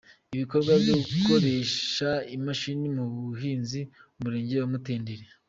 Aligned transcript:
Ibikorwa 0.33 0.73
byo 0.83 0.95
gukoresha 1.09 2.09
imashini 2.35 2.87
mu 2.95 3.05
buhinzi 3.27 3.79
mu 4.09 4.17
murenge 4.23 4.55
wa 4.59 4.67
Mutenderi. 4.73 5.25